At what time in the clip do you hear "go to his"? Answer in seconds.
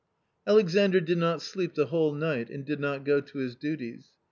3.05-3.55